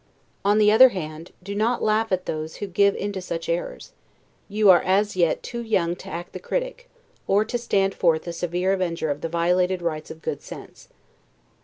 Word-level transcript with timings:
On 0.43 0.57
the 0.57 0.71
other 0.71 0.89
hand, 0.89 1.31
do 1.43 1.53
not 1.53 1.83
laugh 1.83 2.11
at 2.11 2.25
those 2.25 2.55
who 2.55 2.65
give 2.65 2.95
into 2.95 3.21
such 3.21 3.47
errors; 3.47 3.91
you 4.49 4.67
are 4.71 4.81
as 4.81 5.15
yet 5.15 5.43
too 5.43 5.61
young 5.61 5.95
to 5.97 6.09
act 6.09 6.33
the 6.33 6.39
critic, 6.39 6.89
or 7.27 7.45
to 7.45 7.57
stand 7.59 7.93
forth 7.93 8.25
a 8.25 8.33
severe 8.33 8.73
avenger 8.73 9.11
of 9.11 9.21
the 9.21 9.29
violated 9.29 9.79
rights 9.83 10.09
of 10.09 10.23
good 10.23 10.41
sense. 10.41 10.87